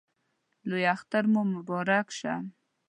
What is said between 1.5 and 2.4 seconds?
مبارک شه